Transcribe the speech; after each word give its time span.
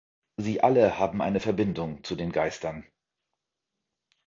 Sie 0.37 0.61
alle 0.63 0.97
haben 0.97 1.21
eine 1.21 1.39
Verbindung 1.39 2.03
zu 2.03 2.15
den 2.15 2.31
Geistern. 2.31 2.87